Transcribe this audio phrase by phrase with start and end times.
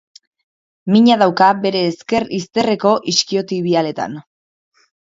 [0.95, 4.21] Mina dauka bere ezker izterreko iskiotibialetan.